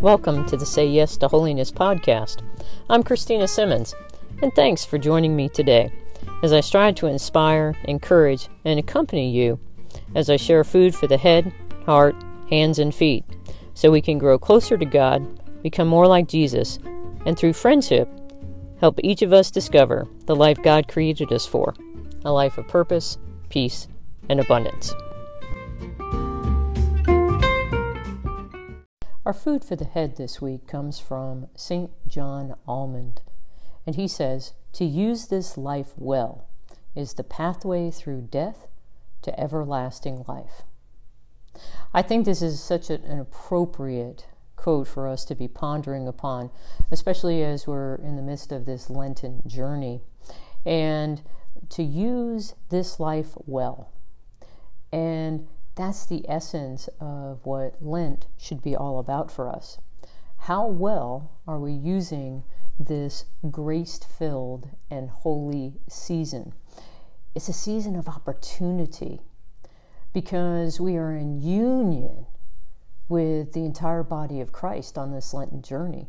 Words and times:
Welcome 0.00 0.46
to 0.46 0.56
the 0.56 0.64
Say 0.64 0.86
Yes 0.86 1.18
to 1.18 1.28
Holiness 1.28 1.70
podcast. 1.70 2.40
I'm 2.88 3.02
Christina 3.02 3.46
Simmons, 3.46 3.94
and 4.40 4.50
thanks 4.54 4.82
for 4.82 4.96
joining 4.96 5.36
me 5.36 5.50
today 5.50 5.92
as 6.42 6.54
I 6.54 6.60
strive 6.60 6.94
to 6.96 7.06
inspire, 7.06 7.76
encourage, 7.84 8.48
and 8.64 8.78
accompany 8.78 9.30
you 9.30 9.60
as 10.14 10.30
I 10.30 10.36
share 10.36 10.64
food 10.64 10.94
for 10.94 11.06
the 11.06 11.18
head, 11.18 11.52
heart, 11.84 12.16
hands, 12.48 12.78
and 12.78 12.94
feet 12.94 13.26
so 13.74 13.90
we 13.90 14.00
can 14.00 14.16
grow 14.16 14.38
closer 14.38 14.78
to 14.78 14.86
God, 14.86 15.62
become 15.62 15.88
more 15.88 16.06
like 16.06 16.28
Jesus, 16.28 16.78
and 17.26 17.38
through 17.38 17.52
friendship, 17.52 18.08
help 18.80 18.98
each 19.04 19.20
of 19.20 19.34
us 19.34 19.50
discover 19.50 20.08
the 20.24 20.34
life 20.34 20.62
God 20.62 20.88
created 20.88 21.30
us 21.30 21.44
for 21.44 21.74
a 22.24 22.32
life 22.32 22.56
of 22.56 22.66
purpose, 22.68 23.18
peace, 23.50 23.86
and 24.30 24.40
abundance. 24.40 24.94
Our 29.26 29.34
food 29.34 29.66
for 29.66 29.76
the 29.76 29.84
head 29.84 30.16
this 30.16 30.40
week 30.40 30.66
comes 30.66 30.98
from 30.98 31.48
St. 31.54 31.90
John 32.08 32.54
Almond, 32.66 33.20
and 33.86 33.94
he 33.94 34.08
says, 34.08 34.54
To 34.72 34.84
use 34.84 35.26
this 35.26 35.58
life 35.58 35.92
well 35.98 36.48
is 36.94 37.12
the 37.12 37.22
pathway 37.22 37.90
through 37.90 38.28
death 38.30 38.66
to 39.20 39.38
everlasting 39.38 40.24
life. 40.26 40.62
I 41.92 42.00
think 42.00 42.24
this 42.24 42.40
is 42.40 42.62
such 42.62 42.88
an 42.88 43.20
appropriate 43.20 44.26
quote 44.56 44.88
for 44.88 45.06
us 45.06 45.26
to 45.26 45.34
be 45.34 45.48
pondering 45.48 46.08
upon, 46.08 46.50
especially 46.90 47.42
as 47.42 47.66
we're 47.66 47.96
in 47.96 48.16
the 48.16 48.22
midst 48.22 48.52
of 48.52 48.64
this 48.64 48.88
Lenten 48.88 49.42
journey. 49.46 50.00
And 50.64 51.20
to 51.68 51.82
use 51.82 52.54
this 52.70 52.98
life 52.98 53.32
well. 53.44 53.92
And 54.90 55.46
that's 55.80 56.06
the 56.06 56.24
essence 56.28 56.88
of 57.00 57.40
what 57.44 57.76
Lent 57.80 58.26
should 58.36 58.62
be 58.62 58.76
all 58.76 58.98
about 58.98 59.30
for 59.30 59.48
us. 59.48 59.78
How 60.44 60.66
well 60.66 61.32
are 61.46 61.58
we 61.58 61.72
using 61.72 62.44
this 62.78 63.26
grace 63.50 63.98
filled 63.98 64.70
and 64.90 65.10
holy 65.10 65.74
season? 65.88 66.52
It's 67.34 67.48
a 67.48 67.52
season 67.52 67.96
of 67.96 68.08
opportunity 68.08 69.20
because 70.12 70.80
we 70.80 70.96
are 70.96 71.14
in 71.14 71.40
union 71.40 72.26
with 73.08 73.52
the 73.52 73.64
entire 73.64 74.02
body 74.02 74.40
of 74.40 74.52
Christ 74.52 74.96
on 74.96 75.12
this 75.12 75.34
Lenten 75.34 75.62
journey. 75.62 76.08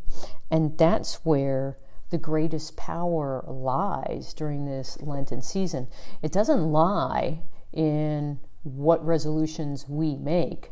And 0.50 0.78
that's 0.78 1.26
where 1.26 1.78
the 2.10 2.18
greatest 2.18 2.78
power 2.78 3.44
lies 3.48 4.34
during 4.34 4.66
this 4.66 5.02
Lenten 5.02 5.42
season. 5.42 5.88
It 6.22 6.32
doesn't 6.32 6.72
lie 6.72 7.42
in 7.74 8.40
what 8.64 9.06
resolutions 9.06 9.88
we 9.88 10.16
make, 10.16 10.72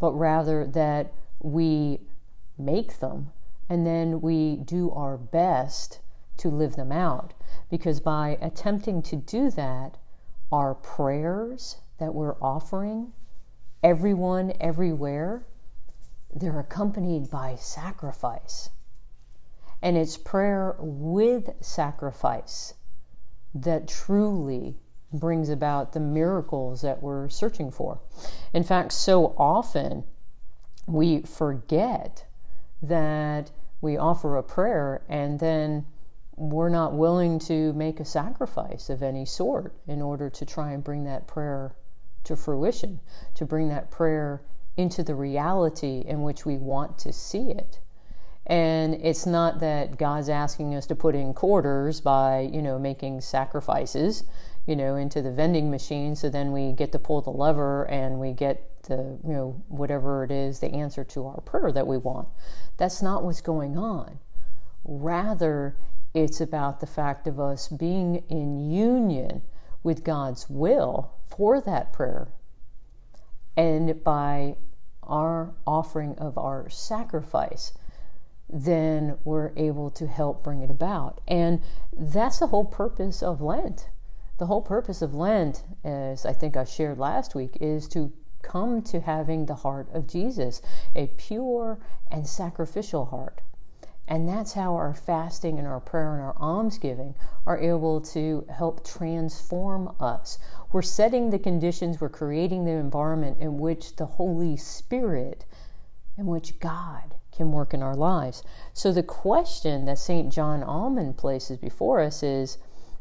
but 0.00 0.12
rather 0.12 0.66
that 0.66 1.12
we 1.40 2.00
make 2.58 3.00
them 3.00 3.30
and 3.68 3.86
then 3.86 4.20
we 4.20 4.56
do 4.56 4.90
our 4.92 5.16
best 5.16 6.00
to 6.38 6.48
live 6.48 6.76
them 6.76 6.92
out. 6.92 7.34
Because 7.70 8.00
by 8.00 8.38
attempting 8.40 9.02
to 9.02 9.16
do 9.16 9.50
that, 9.50 9.98
our 10.52 10.74
prayers 10.74 11.78
that 11.98 12.14
we're 12.14 12.36
offering, 12.40 13.12
everyone, 13.82 14.52
everywhere, 14.60 15.44
they're 16.34 16.60
accompanied 16.60 17.30
by 17.30 17.56
sacrifice. 17.56 18.70
And 19.82 19.96
it's 19.96 20.16
prayer 20.16 20.76
with 20.78 21.50
sacrifice 21.60 22.74
that 23.54 23.88
truly 23.88 24.76
brings 25.12 25.48
about 25.48 25.92
the 25.92 26.00
miracles 26.00 26.82
that 26.82 27.02
we're 27.02 27.28
searching 27.28 27.70
for. 27.70 28.00
In 28.52 28.64
fact, 28.64 28.92
so 28.92 29.34
often 29.38 30.04
we 30.86 31.22
forget 31.22 32.26
that 32.82 33.50
we 33.80 33.96
offer 33.96 34.36
a 34.36 34.42
prayer 34.42 35.02
and 35.08 35.40
then 35.40 35.86
we're 36.36 36.68
not 36.68 36.92
willing 36.92 37.38
to 37.38 37.72
make 37.72 37.98
a 37.98 38.04
sacrifice 38.04 38.90
of 38.90 39.02
any 39.02 39.24
sort 39.24 39.74
in 39.86 40.02
order 40.02 40.28
to 40.28 40.44
try 40.44 40.72
and 40.72 40.84
bring 40.84 41.04
that 41.04 41.26
prayer 41.26 41.74
to 42.24 42.36
fruition, 42.36 43.00
to 43.34 43.46
bring 43.46 43.68
that 43.68 43.90
prayer 43.90 44.42
into 44.76 45.02
the 45.02 45.14
reality 45.14 46.02
in 46.06 46.22
which 46.22 46.44
we 46.44 46.56
want 46.56 46.98
to 46.98 47.12
see 47.12 47.50
it. 47.50 47.80
And 48.46 48.94
it's 48.94 49.26
not 49.26 49.60
that 49.60 49.98
God's 49.98 50.28
asking 50.28 50.74
us 50.74 50.86
to 50.86 50.94
put 50.94 51.14
in 51.14 51.34
quarters 51.34 52.00
by, 52.00 52.40
you 52.52 52.62
know, 52.62 52.78
making 52.78 53.22
sacrifices 53.22 54.24
you 54.66 54.74
know, 54.74 54.96
into 54.96 55.22
the 55.22 55.30
vending 55.30 55.70
machine. 55.70 56.16
So 56.16 56.28
then 56.28 56.52
we 56.52 56.72
get 56.72 56.92
to 56.92 56.98
pull 56.98 57.22
the 57.22 57.30
lever 57.30 57.84
and 57.84 58.18
we 58.18 58.32
get 58.32 58.82
the, 58.82 59.18
you 59.24 59.32
know, 59.32 59.62
whatever 59.68 60.24
it 60.24 60.30
is, 60.30 60.58
the 60.60 60.72
answer 60.72 61.04
to 61.04 61.26
our 61.26 61.40
prayer 61.40 61.72
that 61.72 61.86
we 61.86 61.96
want. 61.96 62.28
That's 62.76 63.00
not 63.00 63.24
what's 63.24 63.40
going 63.40 63.78
on. 63.78 64.18
Rather, 64.84 65.76
it's 66.14 66.40
about 66.40 66.80
the 66.80 66.86
fact 66.86 67.26
of 67.26 67.38
us 67.38 67.68
being 67.68 68.24
in 68.28 68.70
union 68.70 69.42
with 69.82 70.04
God's 70.04 70.50
will 70.50 71.12
for 71.28 71.60
that 71.60 71.92
prayer. 71.92 72.28
And 73.56 74.02
by 74.02 74.56
our 75.02 75.54
offering 75.66 76.16
of 76.18 76.36
our 76.36 76.68
sacrifice, 76.68 77.72
then 78.48 79.16
we're 79.24 79.52
able 79.56 79.90
to 79.90 80.06
help 80.06 80.42
bring 80.42 80.62
it 80.62 80.70
about. 80.70 81.20
And 81.26 81.60
that's 81.96 82.38
the 82.38 82.48
whole 82.48 82.64
purpose 82.64 83.22
of 83.22 83.40
Lent 83.40 83.88
the 84.38 84.46
whole 84.46 84.62
purpose 84.62 85.02
of 85.02 85.14
Lent, 85.14 85.64
as 85.84 86.26
I 86.26 86.32
think 86.32 86.56
I 86.56 86.64
shared 86.64 86.98
last 86.98 87.34
week, 87.34 87.56
is 87.60 87.88
to 87.88 88.12
come 88.42 88.82
to 88.82 89.00
having 89.00 89.46
the 89.46 89.54
heart 89.54 89.88
of 89.92 90.06
Jesus, 90.06 90.62
a 90.94 91.08
pure 91.16 91.78
and 92.10 92.26
sacrificial 92.26 93.06
heart. 93.06 93.40
And 94.08 94.28
that's 94.28 94.52
how 94.52 94.74
our 94.74 94.94
fasting 94.94 95.58
and 95.58 95.66
our 95.66 95.80
prayer 95.80 96.14
and 96.14 96.22
our 96.22 96.36
almsgiving 96.38 97.16
are 97.44 97.58
able 97.58 98.00
to 98.02 98.46
help 98.48 98.86
transform 98.86 99.92
us. 99.98 100.38
We're 100.72 100.82
setting 100.82 101.30
the 101.30 101.40
conditions, 101.40 102.00
we're 102.00 102.08
creating 102.08 102.64
the 102.64 102.72
environment 102.72 103.38
in 103.40 103.58
which 103.58 103.96
the 103.96 104.06
Holy 104.06 104.56
Spirit, 104.56 105.44
in 106.16 106.26
which 106.26 106.60
God 106.60 107.16
can 107.32 107.50
work 107.50 107.74
in 107.74 107.82
our 107.82 107.96
lives. 107.96 108.44
So 108.72 108.92
the 108.92 109.02
question 109.02 109.86
that 109.86 109.98
St. 109.98 110.32
John 110.32 110.62
Almond 110.62 111.18
places 111.18 111.58
before 111.58 112.00
us 112.00 112.22
is, 112.22 112.58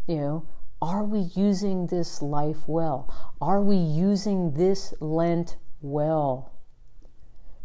you 0.07 0.17
know, 0.17 0.47
are 0.81 1.03
we 1.03 1.19
using 1.19 1.87
this 1.87 2.21
life 2.21 2.67
well? 2.67 3.13
Are 3.41 3.61
we 3.61 3.77
using 3.77 4.53
this 4.53 4.93
Lent 4.99 5.57
well? 5.81 6.51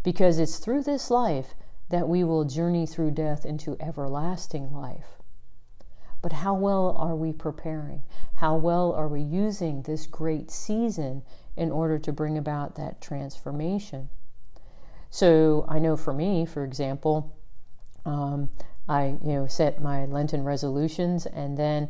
Because 0.02 0.38
it's 0.38 0.58
through 0.58 0.84
this 0.84 1.10
life 1.10 1.54
that 1.90 2.08
we 2.08 2.24
will 2.24 2.44
journey 2.44 2.86
through 2.86 3.10
death 3.10 3.44
into 3.44 3.76
everlasting 3.80 4.72
life. 4.72 5.18
But 6.22 6.32
how 6.32 6.54
well 6.54 6.94
are 6.96 7.16
we 7.16 7.32
preparing? 7.32 8.02
How 8.36 8.56
well 8.56 8.92
are 8.92 9.08
we 9.08 9.22
using 9.22 9.82
this 9.82 10.06
great 10.06 10.50
season 10.50 11.22
in 11.56 11.70
order 11.70 11.98
to 11.98 12.12
bring 12.12 12.38
about 12.38 12.76
that 12.76 13.00
transformation? 13.00 14.10
So 15.10 15.64
I 15.68 15.78
know 15.78 15.96
for 15.96 16.12
me, 16.12 16.46
for 16.46 16.64
example, 16.64 17.36
um, 18.04 18.50
I 18.88 19.16
you 19.24 19.32
know 19.32 19.46
set 19.46 19.82
my 19.82 20.04
Lenten 20.04 20.44
resolutions 20.44 21.26
and 21.26 21.58
then 21.58 21.88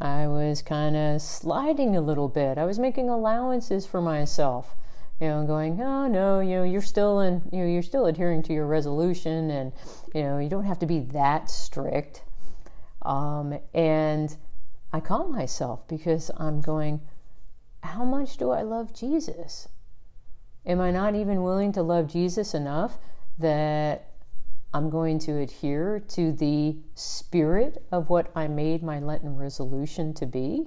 I 0.00 0.28
was 0.28 0.62
kind 0.62 0.96
of 0.96 1.20
sliding 1.20 1.96
a 1.96 2.00
little 2.00 2.28
bit. 2.28 2.56
I 2.56 2.64
was 2.64 2.78
making 2.78 3.08
allowances 3.08 3.84
for 3.84 4.00
myself, 4.00 4.76
you 5.20 5.26
know, 5.26 5.44
going, 5.44 5.80
oh 5.80 6.06
no, 6.06 6.40
you 6.40 6.56
know, 6.56 6.62
you're 6.62 6.80
still 6.80 7.20
in, 7.20 7.42
you 7.52 7.60
know, 7.60 7.66
you're 7.66 7.82
still 7.82 8.06
adhering 8.06 8.42
to 8.44 8.52
your 8.52 8.66
resolution, 8.66 9.50
and 9.50 9.72
you 10.14 10.22
know, 10.22 10.38
you 10.38 10.48
don't 10.48 10.64
have 10.64 10.78
to 10.80 10.86
be 10.86 11.00
that 11.00 11.50
strict. 11.50 12.22
Um, 13.02 13.58
and 13.74 14.36
I 14.92 15.00
calm 15.00 15.32
myself 15.32 15.86
because 15.88 16.30
I'm 16.36 16.60
going, 16.60 17.00
how 17.82 18.04
much 18.04 18.36
do 18.36 18.50
I 18.50 18.62
love 18.62 18.92
Jesus? 18.94 19.68
Am 20.64 20.80
I 20.80 20.90
not 20.90 21.14
even 21.14 21.42
willing 21.42 21.72
to 21.72 21.82
love 21.82 22.06
Jesus 22.06 22.54
enough 22.54 22.98
that 23.38 24.07
I'm 24.72 24.90
going 24.90 25.18
to 25.20 25.38
adhere 25.38 26.00
to 26.08 26.32
the 26.32 26.76
spirit 26.94 27.82
of 27.90 28.10
what 28.10 28.30
I 28.34 28.48
made 28.48 28.82
my 28.82 28.98
Lenten 28.98 29.36
resolution 29.36 30.12
to 30.14 30.26
be? 30.26 30.66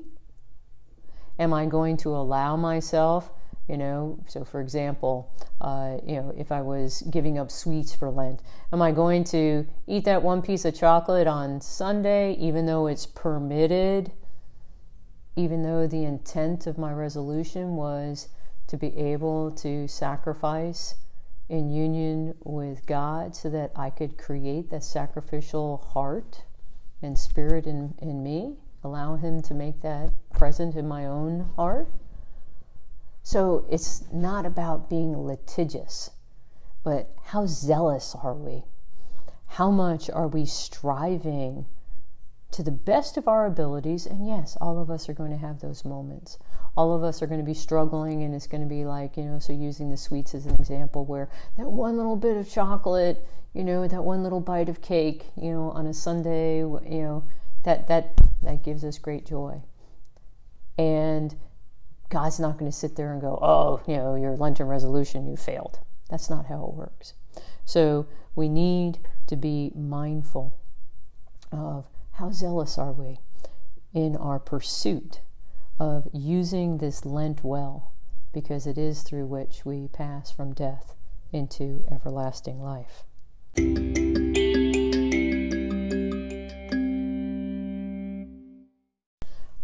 Am 1.37 1.53
I 1.53 1.65
going 1.67 1.97
to 1.97 2.09
allow 2.09 2.55
myself, 2.55 3.31
you 3.67 3.77
know, 3.77 4.19
so 4.27 4.43
for 4.43 4.59
example, 4.59 5.31
uh, 5.61 5.97
you 6.05 6.15
know, 6.15 6.33
if 6.35 6.51
I 6.51 6.61
was 6.61 7.03
giving 7.11 7.37
up 7.37 7.51
sweets 7.51 7.93
for 7.93 8.09
Lent, 8.09 8.41
am 8.73 8.81
I 8.81 8.91
going 8.91 9.23
to 9.25 9.67
eat 9.87 10.05
that 10.05 10.23
one 10.23 10.41
piece 10.41 10.65
of 10.65 10.75
chocolate 10.75 11.27
on 11.27 11.61
Sunday, 11.61 12.33
even 12.33 12.65
though 12.65 12.87
it's 12.87 13.05
permitted, 13.05 14.11
even 15.35 15.61
though 15.61 15.85
the 15.85 16.05
intent 16.05 16.65
of 16.65 16.77
my 16.77 16.91
resolution 16.91 17.75
was 17.75 18.29
to 18.67 18.77
be 18.77 18.95
able 18.97 19.51
to 19.51 19.87
sacrifice 19.87 20.95
in 21.51 21.69
union 21.69 22.33
with 22.45 22.85
God 22.85 23.35
so 23.35 23.49
that 23.49 23.71
I 23.75 23.89
could 23.89 24.17
create 24.17 24.69
that 24.69 24.85
sacrificial 24.85 25.85
heart 25.93 26.43
and 27.01 27.19
spirit 27.19 27.67
in, 27.67 27.93
in 28.01 28.23
me, 28.23 28.55
allow 28.85 29.17
Him 29.17 29.41
to 29.41 29.53
make 29.53 29.81
that 29.81 30.13
present 30.31 30.75
in 30.75 30.87
my 30.87 31.05
own 31.05 31.49
heart. 31.57 31.89
So 33.21 33.65
it's 33.69 34.05
not 34.13 34.45
about 34.45 34.89
being 34.89 35.25
litigious, 35.25 36.11
but 36.85 37.13
how 37.25 37.45
zealous 37.47 38.15
are 38.23 38.33
we 38.33 38.63
How 39.57 39.69
much 39.69 40.09
are 40.09 40.29
we 40.29 40.45
striving 40.45 41.65
to 42.51 42.63
the 42.63 42.71
best 42.71 43.17
of 43.17 43.27
our 43.27 43.45
abilities? 43.45 44.05
And 44.05 44.25
yes, 44.25 44.57
all 44.61 44.79
of 44.79 44.89
us 44.89 45.09
are 45.09 45.13
going 45.13 45.31
to 45.31 45.37
have 45.37 45.59
those 45.59 45.83
moments. 45.83 46.37
All 46.77 46.93
of 46.93 47.03
us 47.03 47.21
are 47.21 47.27
going 47.27 47.39
to 47.39 47.45
be 47.45 47.53
struggling, 47.53 48.23
and 48.23 48.33
it's 48.33 48.47
going 48.47 48.61
to 48.61 48.67
be 48.67 48.85
like, 48.85 49.17
you 49.17 49.23
know, 49.23 49.39
so 49.39 49.51
using 49.51 49.89
the 49.89 49.97
sweets 49.97 50.33
as 50.33 50.45
an 50.45 50.55
example, 50.55 51.05
where 51.05 51.29
that 51.57 51.69
one 51.69 51.97
little 51.97 52.15
bit 52.15 52.37
of 52.37 52.49
chocolate, 52.49 53.25
you 53.53 53.63
know, 53.63 53.87
that 53.87 54.03
one 54.03 54.23
little 54.23 54.39
bite 54.39 54.69
of 54.69 54.81
cake, 54.81 55.25
you 55.35 55.51
know, 55.51 55.71
on 55.71 55.85
a 55.85 55.93
Sunday, 55.93 56.59
you 56.59 57.01
know, 57.01 57.23
that 57.63 57.87
that 57.87 58.19
that 58.41 58.63
gives 58.63 58.83
us 58.83 58.97
great 58.97 59.25
joy. 59.25 59.61
And 60.77 61.35
God's 62.09 62.39
not 62.39 62.57
going 62.57 62.71
to 62.71 62.77
sit 62.77 62.95
there 62.95 63.11
and 63.11 63.21
go, 63.21 63.37
"Oh, 63.41 63.81
you 63.85 63.97
know, 63.97 64.15
your 64.15 64.35
Lenten 64.37 64.67
resolution, 64.67 65.27
you 65.27 65.35
failed." 65.35 65.79
That's 66.09 66.29
not 66.29 66.47
how 66.47 66.65
it 66.65 66.73
works. 66.73 67.13
So 67.65 68.07
we 68.35 68.49
need 68.49 68.99
to 69.27 69.35
be 69.35 69.71
mindful 69.75 70.57
of 71.51 71.87
how 72.13 72.31
zealous 72.31 72.77
are 72.77 72.91
we 72.91 73.19
in 73.93 74.15
our 74.15 74.39
pursuit 74.39 75.21
of 75.81 76.07
using 76.13 76.77
this 76.77 77.05
Lent 77.05 77.43
well, 77.43 77.91
because 78.31 78.67
it 78.67 78.77
is 78.77 79.01
through 79.01 79.25
which 79.25 79.65
we 79.65 79.87
pass 79.87 80.31
from 80.31 80.53
death 80.53 80.93
into 81.33 81.83
everlasting 81.89 82.61
life. 82.61 83.03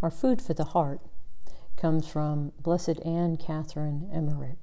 Our 0.02 0.10
food 0.10 0.42
for 0.42 0.56
the 0.56 0.70
heart 0.72 1.02
comes 1.76 2.08
from 2.08 2.52
Blessed 2.64 3.00
Anne 3.06 3.38
Catherine 3.38 4.10
Emmerich. 4.12 4.58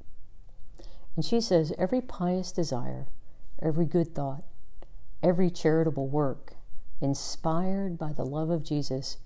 And 1.14 1.24
she 1.24 1.40
says, 1.40 1.72
Every 1.78 2.00
pious 2.00 2.50
desire, 2.50 3.06
every 3.62 3.86
good 3.86 4.12
thought, 4.12 4.42
every 5.22 5.50
charitable 5.50 6.08
work, 6.08 6.54
inspired 7.00 7.96
by 7.96 8.12
the 8.12 8.24
love 8.24 8.50
of 8.50 8.64
Jesus, 8.64 9.18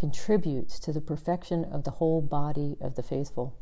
contributes 0.00 0.78
to 0.78 0.94
the 0.94 1.00
perfection 1.00 1.62
of 1.62 1.84
the 1.84 1.90
whole 1.92 2.22
body 2.22 2.74
of 2.80 2.94
the 2.94 3.02
faithful. 3.02 3.54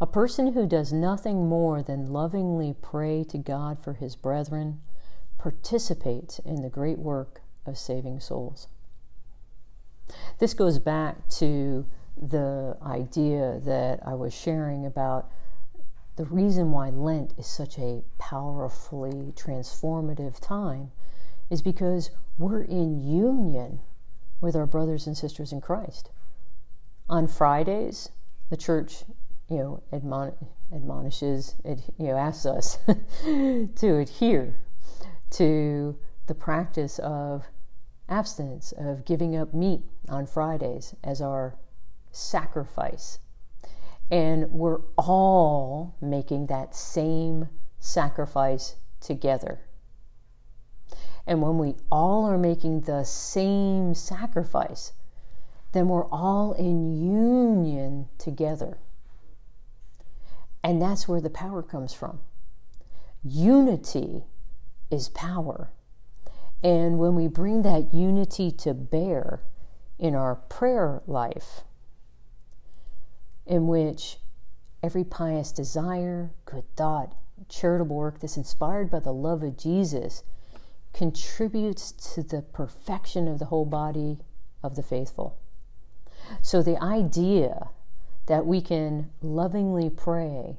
A 0.00 0.06
person 0.06 0.52
who 0.52 0.64
does 0.64 0.92
nothing 0.92 1.48
more 1.48 1.82
than 1.82 2.12
lovingly 2.12 2.72
pray 2.80 3.24
to 3.24 3.36
God 3.36 3.82
for 3.82 3.94
his 3.94 4.14
brethren 4.14 4.80
participates 5.38 6.38
in 6.38 6.62
the 6.62 6.68
great 6.68 7.00
work 7.00 7.42
of 7.66 7.76
saving 7.76 8.20
souls. 8.20 8.68
This 10.38 10.54
goes 10.54 10.78
back 10.78 11.28
to 11.30 11.84
the 12.16 12.76
idea 12.80 13.60
that 13.64 13.98
I 14.06 14.14
was 14.14 14.32
sharing 14.32 14.86
about 14.86 15.32
the 16.14 16.26
reason 16.26 16.70
why 16.70 16.90
Lent 16.90 17.34
is 17.36 17.48
such 17.48 17.76
a 17.76 18.04
powerfully 18.18 19.32
transformative 19.34 20.38
time 20.38 20.92
is 21.50 21.60
because 21.60 22.10
we're 22.38 22.62
in 22.62 23.00
union 23.00 23.80
with 24.40 24.56
our 24.56 24.66
brothers 24.66 25.06
and 25.06 25.16
sisters 25.16 25.52
in 25.52 25.60
Christ. 25.60 26.10
On 27.08 27.26
Fridays, 27.26 28.10
the 28.50 28.56
church, 28.56 29.04
you 29.48 29.56
know, 29.58 29.82
admon- 29.92 30.46
admonishes, 30.72 31.56
it, 31.64 31.80
you 31.98 32.06
know, 32.06 32.16
asks 32.16 32.46
us 32.46 32.78
to 33.24 33.98
adhere 33.98 34.56
to 35.30 35.98
the 36.26 36.34
practice 36.34 36.98
of 37.00 37.46
abstinence, 38.08 38.72
of 38.76 39.04
giving 39.04 39.36
up 39.36 39.54
meat 39.54 39.82
on 40.08 40.26
Fridays 40.26 40.94
as 41.02 41.20
our 41.20 41.56
sacrifice. 42.10 43.18
And 44.10 44.50
we're 44.50 44.80
all 44.96 45.96
making 46.00 46.46
that 46.46 46.74
same 46.74 47.48
sacrifice 47.78 48.76
together. 49.00 49.60
And 51.26 51.42
when 51.42 51.58
we 51.58 51.76
all 51.90 52.24
are 52.26 52.38
making 52.38 52.82
the 52.82 53.04
same 53.04 53.94
sacrifice, 53.94 54.92
then 55.72 55.88
we're 55.88 56.06
all 56.06 56.52
in 56.52 56.96
union 56.96 58.08
together. 58.18 58.78
And 60.62 60.80
that's 60.80 61.08
where 61.08 61.20
the 61.20 61.30
power 61.30 61.62
comes 61.62 61.92
from. 61.92 62.20
Unity 63.22 64.24
is 64.90 65.08
power. 65.08 65.70
And 66.62 66.98
when 66.98 67.14
we 67.14 67.28
bring 67.28 67.62
that 67.62 67.94
unity 67.94 68.50
to 68.52 68.74
bear 68.74 69.42
in 69.98 70.14
our 70.14 70.34
prayer 70.34 71.02
life, 71.06 71.62
in 73.46 73.66
which 73.66 74.18
every 74.82 75.04
pious 75.04 75.52
desire, 75.52 76.30
good 76.44 76.64
thought, 76.76 77.14
charitable 77.48 77.96
work 77.96 78.20
that's 78.20 78.36
inspired 78.36 78.90
by 78.90 79.00
the 79.00 79.12
love 79.12 79.42
of 79.42 79.56
Jesus 79.56 80.22
contributes 80.92 81.92
to 82.14 82.22
the 82.22 82.42
perfection 82.42 83.28
of 83.28 83.38
the 83.38 83.46
whole 83.46 83.64
body 83.64 84.18
of 84.62 84.76
the 84.76 84.82
faithful. 84.82 85.38
So 86.42 86.62
the 86.62 86.82
idea 86.82 87.70
that 88.26 88.46
we 88.46 88.60
can 88.60 89.10
lovingly 89.22 89.90
pray 89.90 90.56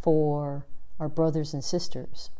for 0.00 0.66
our 0.98 1.08
brothers 1.08 1.52
and 1.52 1.62
sisters 1.62 2.30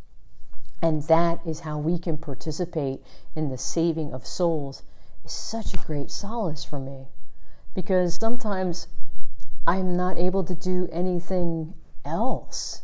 and 0.80 1.02
that 1.04 1.40
is 1.44 1.60
how 1.60 1.78
we 1.78 1.98
can 1.98 2.16
participate 2.16 3.02
in 3.34 3.48
the 3.48 3.58
saving 3.58 4.12
of 4.12 4.26
souls 4.26 4.82
is 5.24 5.32
such 5.32 5.74
a 5.74 5.78
great 5.78 6.10
solace 6.10 6.64
for 6.64 6.78
me. 6.78 7.08
Because 7.74 8.14
sometimes 8.14 8.86
I'm 9.66 9.96
not 9.96 10.18
able 10.18 10.44
to 10.44 10.54
do 10.54 10.88
anything 10.92 11.74
else. 12.04 12.82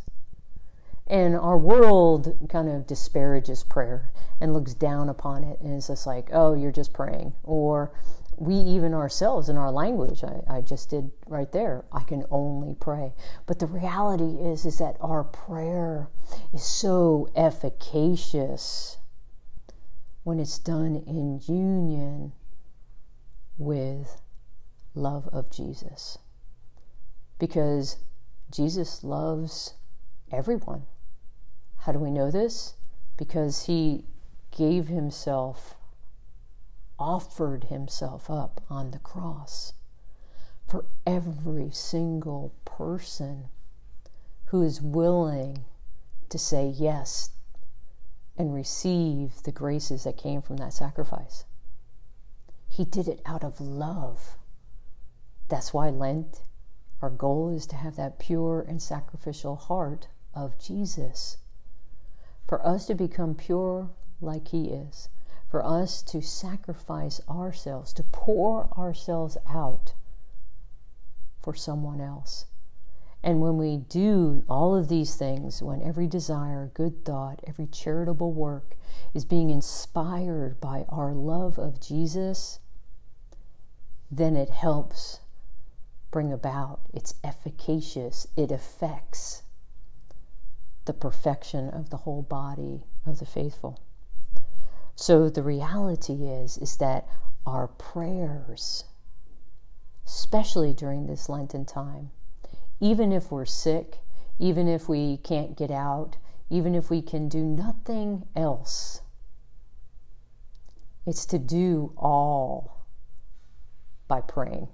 And 1.06 1.37
our 1.37 1.59
world 1.59 2.49
kind 2.49 2.69
of 2.69 2.87
disparages 2.87 3.62
prayer 3.62 4.11
and 4.41 4.55
looks 4.55 4.75
down 4.75 5.09
upon 5.09 5.45
it. 5.45 5.61
And 5.61 5.77
is 5.77 5.89
just 5.89 6.06
like, 6.06 6.31
oh, 6.33 6.55
you're 6.55 6.73
just 6.73 6.95
praying. 6.95 7.35
Or 7.43 7.93
we 8.37 8.55
even 8.55 8.95
ourselves 8.95 9.49
in 9.49 9.56
our 9.56 9.71
language 9.71 10.25
I, 10.25 10.56
I, 10.56 10.61
just 10.61 10.91
did 10.91 11.11
right 11.29 11.51
there 11.53 11.85
i 11.93 12.03
can 12.03 12.25
only 12.31 12.75
pray. 12.75 13.12
But 13.47 13.59
the 13.59 13.67
reality 13.67 14.39
is 14.41 14.65
is 14.67 14.79
that 14.79 14.97
our 15.01 15.25
prayer 15.25 16.09
is 16.53 16.65
so 16.65 17.29
efficacious 17.37 18.99
when 20.23 20.41
it's 20.41 20.59
done 20.59 20.97
in 21.07 21.41
union 21.47 22.33
with 23.59 24.21
love 24.95 25.29
of 25.33 25.50
jesus. 25.50 26.19
Because 27.39 27.99
jesus 28.50 29.05
loves 29.05 29.75
everyone 30.33 30.87
how 31.85 31.93
do 31.93 31.99
we 31.99 32.11
know 32.11 32.31
this 32.31 32.75
because 33.19 33.67
he 33.67 34.05
gave 34.50 34.88
himself 34.88 35.75
offered 36.99 37.64
himself 37.64 38.31
up 38.31 38.62
on 38.71 38.91
the 38.91 38.99
cross 38.99 39.75
for 40.67 40.87
every 41.07 41.71
single 41.71 42.55
person 42.64 43.49
who 44.47 44.62
is 44.62 44.81
willing 44.81 45.64
to 46.31 46.38
say 46.38 46.67
yes 46.67 47.31
and 48.38 48.55
receive 48.55 49.43
the 49.43 49.53
graces 49.53 50.05
that 50.05 50.17
came 50.17 50.41
from 50.41 50.57
that 50.57 50.73
sacrifice. 50.73 51.45
He 52.67 52.87
did 52.87 53.09
it 53.09 53.21
out 53.26 53.45
of 53.45 53.61
love. 53.61 54.38
That's 55.49 55.75
why 55.75 55.91
Lent, 55.91 56.45
our 57.03 57.11
goal 57.11 57.55
is 57.55 57.67
to 57.67 57.76
have 57.76 57.97
that 57.97 58.19
pure 58.19 58.64
and 58.67 58.81
sacrificial 58.81 59.57
heart 59.57 60.09
of 60.33 60.59
Jesus. 60.59 61.37
For 62.47 62.65
us 62.67 62.87
to 62.87 62.95
become 62.95 63.35
pure 63.35 63.91
like 64.21 64.49
He 64.49 64.69
is, 64.69 65.09
for 65.51 65.65
us 65.65 66.03
to 66.03 66.21
sacrifice 66.21 67.21
ourselves, 67.29 67.93
to 67.95 68.03
pour 68.03 68.69
ourselves 68.77 69.37
out 69.49 69.95
for 71.41 71.55
someone 71.55 72.01
else. 72.01 72.47
And 73.23 73.41
when 73.41 73.57
we 73.57 73.79
do 73.79 74.45
all 74.51 74.77
of 74.77 74.89
these 74.89 75.17
things, 75.17 75.63
when 75.63 75.81
every 75.81 76.07
desire, 76.07 76.71
good 76.75 77.07
thought, 77.07 77.41
every 77.47 77.67
charitable 77.67 78.33
work 78.33 78.77
is 79.15 79.25
being 79.25 79.49
inspired 79.49 80.61
by 80.61 80.85
our 80.91 81.15
love 81.15 81.59
of 81.59 81.81
Jesus, 81.81 82.59
then 84.11 84.37
it 84.37 84.51
helps 84.51 85.21
bring 86.11 86.33
about, 86.33 86.81
it's 86.93 87.15
efficacious, 87.25 88.27
it 88.37 88.53
affects 88.53 89.44
the 90.85 90.93
perfection 90.93 91.69
of 91.71 91.91
the 91.91 91.99
whole 91.99 92.23
body 92.23 92.85
of 93.07 93.19
the 93.19 93.26
faithful. 93.26 93.81
So 94.97 95.29
the 95.29 95.43
reality 95.43 96.25
is 96.25 96.57
is 96.59 96.76
that 96.76 97.07
our 97.47 97.67
prayers, 97.67 98.85
especially 100.07 100.73
during 100.73 101.07
this 101.07 101.29
Lenten 101.29 101.64
time, 101.64 102.11
even 102.81 103.12
if 103.12 103.31
we're 103.31 103.45
sick, 103.45 103.99
even 104.38 104.69
if 104.69 104.88
we 104.88 105.19
can't 105.19 105.57
get 105.57 105.71
out, 105.71 106.17
even 106.50 106.75
if 106.75 106.91
we 106.91 107.03
can 107.03 107.29
do 107.29 107.43
nothing 107.43 108.26
else, 108.37 109.00
it's 111.07 111.26
to 111.26 111.38
do 111.38 111.93
all 111.97 112.87
by 114.09 114.21
praying, 114.21 114.69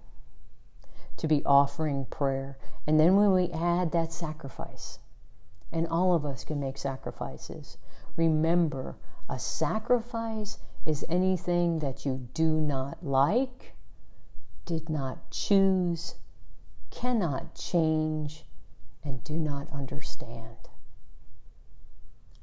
to 1.16 1.26
be 1.26 1.42
offering 1.44 2.06
prayer. 2.06 2.58
And 2.86 2.98
then 2.98 3.16
when 3.16 3.32
we 3.32 3.50
add 3.52 3.92
that 3.92 4.12
sacrifice, 4.12 4.99
and 5.72 5.86
all 5.86 6.14
of 6.14 6.24
us 6.24 6.44
can 6.44 6.60
make 6.60 6.78
sacrifices, 6.78 7.78
remember 8.16 8.96
A 9.28 9.38
sacrifice 9.38 10.58
is 10.84 11.04
anything 11.08 11.78
that 11.80 12.04
you 12.04 12.28
do 12.34 12.60
not 12.60 13.04
like, 13.04 13.74
did 14.64 14.88
not 14.88 15.30
choose, 15.30 16.16
cannot 16.90 17.54
change, 17.54 18.44
and 19.04 19.22
do 19.22 19.34
not 19.34 19.70
understand. 19.72 20.56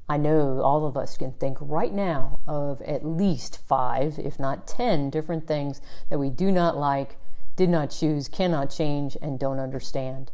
I 0.08 0.16
know 0.16 0.62
all 0.62 0.86
of 0.86 0.96
us 0.96 1.18
can 1.18 1.32
think 1.32 1.58
right 1.60 1.92
now 1.92 2.40
of 2.46 2.80
at 2.82 3.04
least 3.04 3.58
five, 3.58 4.18
if 4.18 4.38
not 4.38 4.66
ten, 4.66 5.10
different 5.10 5.46
things 5.46 5.82
that 6.08 6.18
we 6.18 6.30
do 6.30 6.50
not 6.50 6.78
like, 6.78 7.18
did 7.56 7.68
not 7.68 7.90
choose, 7.90 8.28
cannot 8.28 8.70
change, 8.70 9.18
and 9.20 9.38
don't 9.38 9.58
understand. 9.58 10.32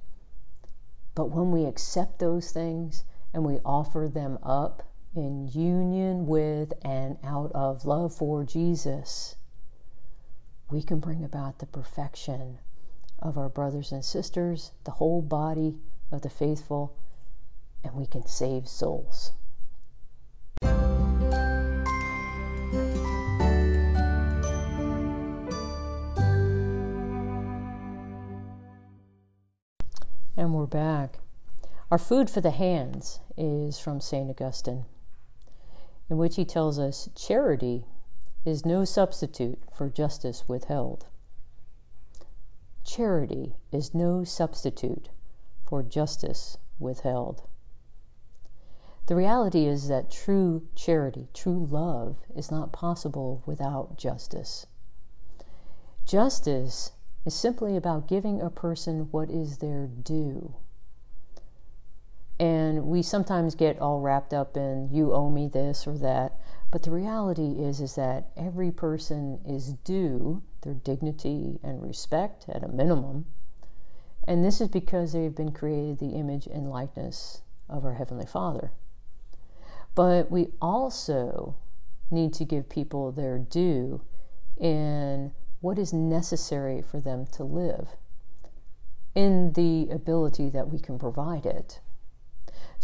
But 1.15 1.27
when 1.27 1.53
we 1.53 1.65
accept 1.65 2.19
those 2.19 2.51
things 2.51 3.05
and 3.33 3.45
we 3.45 3.59
offer 3.65 4.11
them 4.13 4.39
up 4.43 4.89
in 5.15 5.49
union 5.49 6.27
with 6.27 6.73
and 6.83 7.19
out 7.23 7.53
of 7.53 7.85
love 7.85 8.15
for 8.15 8.45
Jesus, 8.45 9.37
we 10.71 10.83
can 10.83 10.99
bring 10.99 11.23
about 11.25 11.59
the 11.59 11.67
perfection 11.67 12.59
of 13.21 13.39
our 13.39 13.49
brothers 13.49 13.93
and 13.93 14.05
sisters, 14.05 14.73
the 14.85 14.93
whole 14.93 15.23
body 15.23 15.77
of 16.11 16.23
the 16.23 16.31
faithful, 16.31 16.97
and 17.85 17.95
we 17.95 18.07
can 18.07 18.27
save 18.27 18.67
souls. 18.67 19.33
Back. 30.75 31.21
Our 31.93 31.99
food 31.99 32.29
for 32.29 32.41
the 32.41 32.51
hands 32.51 33.21
is 33.37 33.79
from 33.79 34.01
St. 34.01 34.29
Augustine, 34.29 34.87
in 36.11 36.17
which 36.17 36.35
he 36.35 36.45
tells 36.45 36.81
us 36.81 37.09
charity 37.15 37.85
is 38.45 38.67
no 38.67 38.85
substitute 38.85 39.61
for 39.73 39.89
justice 39.89 40.49
withheld. 40.49 41.07
Charity 42.85 43.55
is 43.71 43.95
no 43.95 44.25
substitute 44.25 45.11
for 45.65 45.85
justice 45.85 46.59
withheld. 46.81 47.45
The 49.07 49.15
reality 49.15 49.67
is 49.67 49.87
that 49.87 50.11
true 50.11 50.67
charity, 50.75 51.29
true 51.33 51.69
love, 51.71 52.17
is 52.35 52.51
not 52.51 52.73
possible 52.73 53.45
without 53.47 53.97
justice. 53.97 54.67
Justice 56.05 56.91
is 57.25 57.33
simply 57.33 57.77
about 57.77 58.09
giving 58.09 58.41
a 58.41 58.51
person 58.51 59.07
what 59.13 59.31
is 59.31 59.59
their 59.59 59.87
due. 59.87 60.57
And 62.39 62.87
we 62.87 63.03
sometimes 63.03 63.55
get 63.55 63.79
all 63.79 64.01
wrapped 64.01 64.35
up 64.35 64.57
in 64.57 64.89
you 64.91 65.13
owe 65.13 65.31
me 65.31 65.49
this 65.49 65.87
or 65.87 65.97
that, 65.99 66.41
but 66.71 66.83
the 66.83 66.91
reality 66.91 67.53
is 67.63 67.81
is 67.81 67.95
that 67.95 68.31
every 68.37 68.73
person 68.73 69.41
is 69.47 69.75
due 69.85 70.43
their 70.63 70.75
dignity 70.75 71.61
and 71.63 71.83
respect 71.83 72.47
at 72.49 72.65
a 72.65 72.69
minimum. 72.69 73.27
And 74.27 74.45
this 74.45 74.61
is 74.61 74.69
because 74.69 75.13
they've 75.13 75.35
been 75.35 75.53
created 75.53 75.99
the 75.99 76.17
image 76.17 76.47
and 76.47 76.71
likeness 76.71 77.43
of 77.69 77.85
our 77.85 77.95
heavenly 77.95 78.27
Father. 78.27 78.73
But 79.95 80.31
we 80.31 80.49
also 80.61 81.57
need 82.11 82.33
to 82.35 82.45
give 82.45 82.69
people 82.69 83.13
their 83.13 83.39
due 83.39 84.01
in 84.57 85.33
what 85.61 85.79
is 85.79 85.93
necessary 85.93 86.83
for 86.83 87.01
them 87.01 87.27
to 87.27 87.45
live 87.45 87.97
in 89.15 89.53
the 89.53 89.89
ability 89.91 90.51
that 90.51 90.69
we 90.69 90.79
can 90.79 90.99
provide 90.99 91.47
it. 91.47 91.81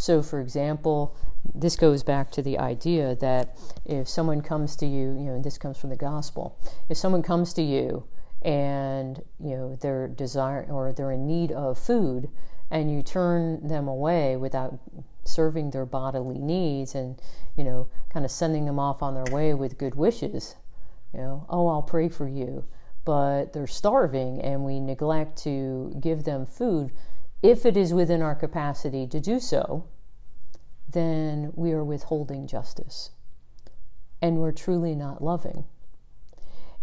So, 0.01 0.23
for 0.23 0.41
example, 0.41 1.15
this 1.55 1.77
goes 1.77 2.03
back 2.03 2.31
to 2.31 2.41
the 2.41 2.59
idea 2.59 3.15
that 3.17 3.55
if 3.85 4.09
someone 4.09 4.41
comes 4.41 4.75
to 4.77 4.87
you, 4.87 5.13
you 5.13 5.27
know, 5.27 5.35
and 5.35 5.45
this 5.45 5.59
comes 5.59 5.77
from 5.77 5.91
the 5.91 5.97
gospel, 5.97 6.59
if 6.89 6.97
someone 6.97 7.23
comes 7.23 7.53
to 7.53 7.63
you 7.63 8.05
and 8.41 9.23
you 9.39 9.55
know 9.55 9.77
they're 9.77 10.09
desire 10.09 10.67
or 10.71 10.95
they're 10.95 11.13
in 11.13 11.27
need 11.27 11.53
of 11.53 11.79
food, 11.79 12.31
and 12.71 12.91
you 12.91 13.03
turn 13.03 13.69
them 13.69 13.89
away 13.89 14.39
without 14.39 14.79
serving 15.25 15.71
their 15.71 15.85
bodily 15.85 16.39
needs 16.39 16.95
and 16.95 17.21
you 17.55 17.63
know 17.63 17.87
kind 18.11 18.25
of 18.25 18.31
sending 18.31 18.65
them 18.65 18.79
off 18.79 19.03
on 19.03 19.13
their 19.13 19.31
way 19.35 19.53
with 19.53 19.77
good 19.77 19.95
wishes 19.95 20.57
you 21.13 21.21
know 21.21 21.45
oh 21.51 21.69
i'll 21.69 21.83
pray 21.83 22.09
for 22.09 22.27
you 22.27 22.65
but 23.05 23.53
they're 23.53 23.67
starving 23.67 24.41
and 24.41 24.65
we 24.65 24.81
neglect 24.81 25.37
to 25.37 25.95
give 26.01 26.25
them 26.25 26.47
food 26.47 26.91
if 27.43 27.65
it 27.65 27.77
is 27.77 27.95
within 27.95 28.23
our 28.23 28.35
capacity 28.35 29.07
to 29.07 29.21
do 29.21 29.41
so 29.41 29.85
then 30.93 31.53
we 31.55 31.73
are 31.73 31.85
withholding 31.85 32.47
justice 32.47 33.11
and 34.21 34.37
we're 34.37 34.53
truly 34.53 34.95
not 34.95 35.23
loving 35.23 35.65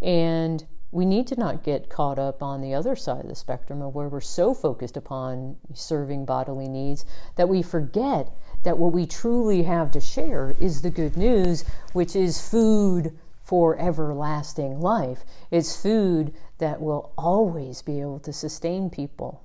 and 0.02 0.66
we 0.92 1.06
need 1.06 1.28
to 1.28 1.36
not 1.36 1.64
get 1.64 1.90
caught 1.90 2.18
up 2.18 2.42
on 2.42 2.62
the 2.62 2.74
other 2.74 2.96
side 2.96 3.22
of 3.22 3.28
the 3.28 3.36
spectrum 3.36 3.82
of 3.82 3.94
where 3.94 4.08
we're 4.08 4.22
so 4.22 4.54
focused 4.54 4.96
upon 4.96 5.58
serving 5.74 6.26
bodily 6.26 6.68
needs 6.68 7.06
that 7.36 7.50
we 7.50 7.62
forget 7.62 8.32
that 8.64 8.78
what 8.78 8.94
we 8.94 9.06
truly 9.06 9.64
have 9.64 9.92
to 9.92 10.00
share 10.00 10.56
is 10.60 10.82
the 10.82 10.90
good 10.90 11.18
news, 11.18 11.66
which 11.94 12.16
is 12.16 12.50
food 12.50 13.18
for 13.44 13.78
everlasting 13.80 14.80
life. 14.80 15.24
It's 15.52 15.82
food 15.82 16.34
that 16.58 16.82
will 16.82 17.12
always 17.18 17.82
be 17.82 18.00
able 18.02 18.20
to 18.20 18.34
sustain 18.34 18.90
people. 18.90 19.44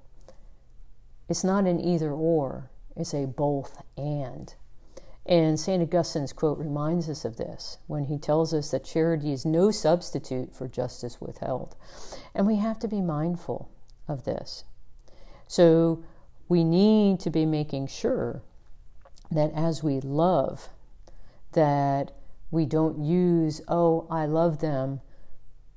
It's 1.33 1.43
not 1.43 1.65
an 1.65 1.81
either 1.81 2.13
or, 2.13 2.69
it's 2.95 3.15
a 3.15 3.25
both 3.25 3.83
and. 3.97 4.55
And 5.25 5.59
St. 5.59 5.83
Augustine's 5.83 6.31
quote 6.31 6.59
reminds 6.59 7.09
us 7.09 7.25
of 7.25 7.39
this 7.39 7.79
when 7.87 8.05
he 8.05 8.19
tells 8.19 8.53
us 8.53 8.71
that 8.71 8.85
charity 8.85 9.33
is 9.33 9.47
no 9.47 9.71
substitute 9.71 10.55
for 10.55 10.69
justice 10.69 11.23
withheld. 11.23 11.75
And 12.35 12.47
we 12.47 12.57
have 12.57 12.79
to 12.81 12.87
be 12.87 13.01
mindful 13.01 13.71
of 14.07 14.25
this. 14.25 14.65
So 15.47 16.05
we 16.51 16.65
need 16.65 17.19
to 17.21 17.31
be 17.31 17.47
making 17.47 17.87
sure 17.87 18.43
that 19.31 19.55
as 19.55 19.83
we 19.83 20.01
love, 20.01 20.69
that 21.53 22.13
we 22.51 22.67
don't 22.67 23.03
use, 23.03 23.63
oh, 23.69 24.07
I 24.11 24.27
love 24.27 24.59
them, 24.59 25.01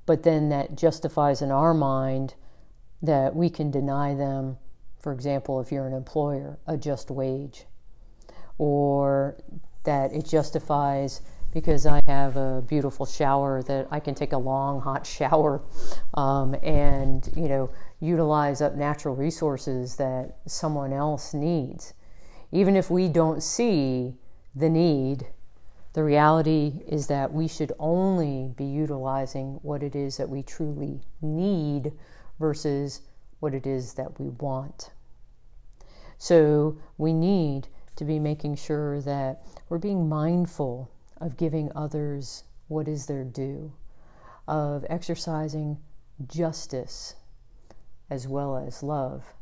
but 0.06 0.24
then 0.24 0.50
that 0.50 0.76
justifies 0.76 1.42
in 1.42 1.50
our 1.50 1.74
mind 1.74 2.34
that 3.02 3.38
we 3.38 3.50
can 3.50 3.72
deny 3.72 4.14
them, 4.14 4.58
for 5.06 5.14
example, 5.14 5.62
if 5.62 5.72
you're 5.72 5.86
an 5.86 5.94
employer, 5.94 6.58
a 6.66 6.76
just 6.76 7.12
wage 7.12 7.66
or 8.58 9.38
that 9.84 10.12
it 10.12 10.26
justifies 10.26 11.22
because 11.54 11.86
I 11.86 12.02
have 12.08 12.38
a 12.38 12.64
beautiful 12.68 13.06
shower 13.06 13.62
that 13.68 13.88
I 13.92 14.00
can 14.00 14.16
take 14.16 14.34
a 14.34 14.38
long 14.40 14.82
hot 14.82 15.06
shower 15.18 15.62
um, 16.16 16.56
and 16.64 17.30
you 17.36 17.48
know 17.48 17.70
utilize 18.00 18.64
up 18.64 18.74
natural 18.74 19.16
resources 19.16 19.96
that 19.98 20.38
someone 20.48 20.92
else 20.92 21.36
needs. 21.36 21.94
Even 22.52 22.76
if 22.76 22.90
we 22.90 23.08
don't 23.08 23.44
see 23.44 24.16
the 24.56 24.72
need, 24.72 25.28
the 25.94 26.04
reality 26.04 26.82
is 26.88 27.06
that 27.06 27.32
we 27.32 27.48
should 27.48 27.74
only 27.78 28.56
be 28.58 28.66
utilizing 28.66 29.60
what 29.62 29.84
it 29.84 29.96
is 29.96 30.18
that 30.18 30.30
we 30.30 30.42
truly 30.42 31.02
need 31.22 31.94
versus 32.40 33.02
what 33.40 33.54
it 33.54 33.68
is 33.68 33.94
that 33.94 34.20
we 34.20 34.30
want. 34.30 34.90
So 36.18 36.78
we 36.98 37.14
need 37.14 37.68
to 37.96 38.06
be 38.06 38.20
making 38.20 38.56
sure 38.56 39.02
that 39.02 39.42
we're 39.70 39.78
being 39.78 40.10
mindful 40.10 40.92
of 41.18 41.38
giving 41.38 41.72
others 41.76 42.44
what 42.68 42.88
is 42.88 43.06
their 43.06 43.24
due, 43.24 43.72
of 44.48 44.86
exercising 44.90 45.78
justice 46.28 47.16
as 48.10 48.28
well 48.28 48.58
as 48.58 48.84
love. 48.84 49.34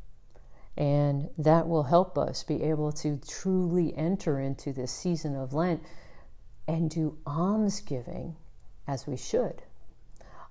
And 0.75 1.29
that 1.37 1.67
will 1.67 1.83
help 1.83 2.17
us 2.17 2.43
be 2.43 2.63
able 2.63 2.91
to 2.93 3.19
truly 3.27 3.95
enter 3.95 4.39
into 4.39 4.73
this 4.73 4.91
season 4.91 5.35
of 5.35 5.53
Lent 5.53 5.83
and 6.67 6.89
do 6.89 7.17
almsgiving 7.27 8.35
as 8.87 9.05
we 9.05 9.17
should. 9.17 9.61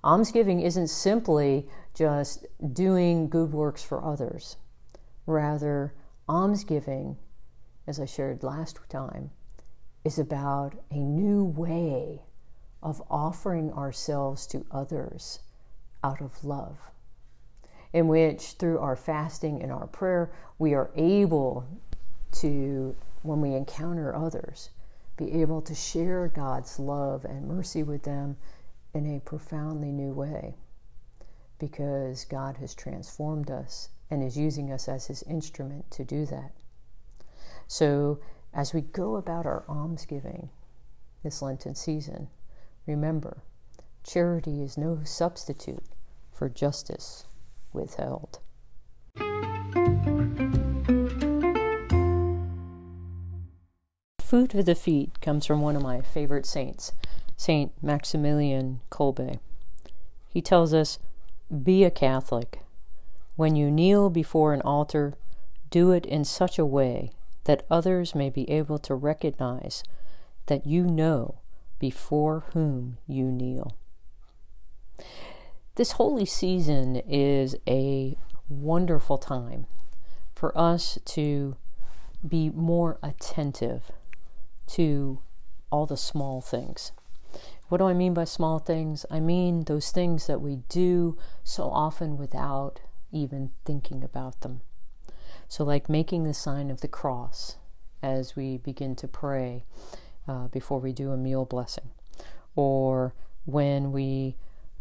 Almsgiving 0.03 0.59
isn't 0.61 0.87
simply 0.87 1.67
just 1.93 2.45
doing 2.73 3.29
good 3.29 3.51
works 3.51 3.83
for 3.83 4.03
others. 4.03 4.57
Rather, 5.25 5.93
almsgiving 6.33 7.15
as 7.85 7.99
I 7.99 8.05
shared 8.05 8.43
last 8.43 8.79
time, 8.89 9.29
is 10.03 10.17
about 10.17 10.73
a 10.89 10.97
new 10.97 11.43
way 11.43 12.21
of 12.81 13.01
offering 13.09 13.71
ourselves 13.73 14.47
to 14.47 14.65
others 14.71 15.39
out 16.03 16.21
of 16.21 16.43
love, 16.43 16.77
in 17.93 18.07
which 18.07 18.53
through 18.53 18.79
our 18.79 18.95
fasting 18.95 19.61
and 19.61 19.71
our 19.71 19.87
prayer, 19.87 20.33
we 20.57 20.73
are 20.73 20.89
able 20.95 21.65
to, 22.31 22.95
when 23.21 23.39
we 23.39 23.53
encounter 23.53 24.15
others, 24.15 24.69
be 25.15 25.41
able 25.41 25.61
to 25.61 25.75
share 25.75 26.27
God's 26.29 26.79
love 26.79 27.25
and 27.25 27.47
mercy 27.47 27.83
with 27.83 28.03
them 28.03 28.35
in 28.93 29.15
a 29.15 29.19
profoundly 29.19 29.91
new 29.91 30.11
way 30.11 30.55
because 31.59 32.25
God 32.25 32.57
has 32.57 32.73
transformed 32.73 33.51
us 33.51 33.89
and 34.13 34.23
is 34.23 34.37
using 34.37 34.71
us 34.71 34.87
as 34.87 35.07
His 35.07 35.23
instrument 35.23 35.89
to 35.91 36.05
do 36.05 36.25
that. 36.27 36.51
So, 37.67 38.19
as 38.53 38.73
we 38.73 38.81
go 38.81 39.15
about 39.15 39.45
our 39.45 39.63
almsgiving, 39.67 40.49
this 41.23 41.41
Lenten 41.41 41.73
season, 41.73 42.27
remember 42.85 43.41
charity 44.03 44.61
is 44.61 44.77
no 44.77 44.99
substitute 45.03 45.83
for 46.31 46.49
justice 46.49 47.25
withheld. 47.71 48.39
Food 54.21 54.51
for 54.51 54.63
the 54.63 54.75
feet 54.75 55.21
comes 55.21 55.45
from 55.45 55.61
one 55.61 55.75
of 55.75 55.81
my 55.81 56.01
favorite 56.01 56.45
saints, 56.45 56.91
Saint 57.37 57.71
Maximilian 57.81 58.81
Kolbe. 58.91 59.39
He 60.29 60.41
tells 60.41 60.73
us, 60.73 60.99
Be 61.63 61.83
a 61.83 61.91
Catholic. 61.91 62.59
When 63.35 63.55
you 63.55 63.71
kneel 63.71 64.09
before 64.09 64.53
an 64.53 64.61
altar, 64.61 65.13
do 65.69 65.91
it 65.91 66.05
in 66.05 66.23
such 66.23 66.59
a 66.59 66.65
way 66.65 67.11
that 67.45 67.65
others 67.69 68.13
may 68.13 68.29
be 68.29 68.49
able 68.49 68.77
to 68.79 68.93
recognize 68.93 69.83
that 70.45 70.67
you 70.67 70.85
know 70.85 71.39
before 71.79 72.45
whom 72.53 72.97
you 73.07 73.31
kneel. 73.31 73.75
This 75.75 75.93
holy 75.93 76.25
season 76.25 76.97
is 77.07 77.55
a 77.67 78.15
wonderful 78.47 79.17
time 79.17 79.65
for 80.35 80.55
us 80.55 80.99
to 81.05 81.55
be 82.25 82.51
more 82.51 82.99
attentive 83.01 83.91
to 84.67 85.19
all 85.71 85.87
the 85.87 85.97
small 85.97 86.39
things. 86.39 86.91
What 87.69 87.79
do 87.79 87.85
I 87.85 87.93
mean 87.93 88.13
by 88.13 88.25
small 88.25 88.59
things? 88.59 89.07
I 89.09 89.19
mean 89.19 89.63
those 89.63 89.89
things 89.89 90.27
that 90.27 90.39
we 90.41 90.57
do 90.69 91.17
so 91.43 91.63
often 91.63 92.17
without 92.17 92.81
even 93.13 93.51
thinking 93.63 94.03
about 94.03 94.41
them. 94.41 94.61
So, 95.47 95.63
like 95.63 95.87
making 95.89 96.23
the 96.23 96.33
sign 96.33 96.69
of 96.69 96.81
the 96.81 96.87
cross 96.87 97.57
as 98.01 98.35
we 98.35 98.57
begin 98.57 98.95
to 98.97 99.07
pray 99.07 99.63
uh, 100.27 100.47
before 100.47 100.79
we 100.79 100.91
do 100.91 101.11
a 101.11 101.17
meal 101.17 101.45
blessing, 101.45 101.91
or 102.55 103.13
when 103.45 103.91
we 103.91 104.35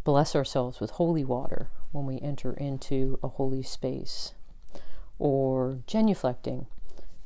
bless 0.05 0.35
ourselves 0.35 0.81
with 0.81 0.93
holy 0.93 1.25
water 1.25 1.69
when 1.93 2.07
we 2.07 2.19
enter 2.21 2.53
into 2.55 3.19
a 3.23 3.29
holy 3.29 3.63
space, 3.63 4.33
or 5.19 5.79
genuflecting 5.87 6.67